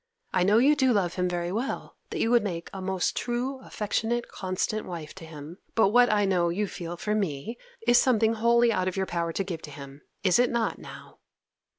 [0.33, 3.59] I know you do love him very well, that you would make a most true,
[3.59, 8.33] affectionate, constant wife to him, but what I know you feel for me is something
[8.33, 11.19] wholly out of your power to give to him, is it not now?